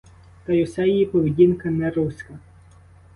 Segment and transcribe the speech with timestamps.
[0.45, 2.39] Та й уся її поведінка— не руська.